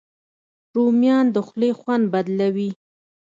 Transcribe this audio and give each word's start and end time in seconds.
رومیان 0.75 1.25
د 1.35 1.37
خولې 1.47 1.71
خوند 1.79 2.05
بدلوي 2.13 2.69